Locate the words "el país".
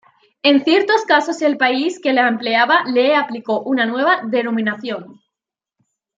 1.43-1.99